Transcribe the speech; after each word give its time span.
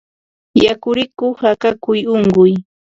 Yakurikuq 0.63 1.37
akakuy 1.51 1.99
unquy 2.15 2.51